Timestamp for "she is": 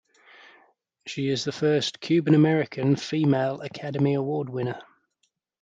1.05-1.43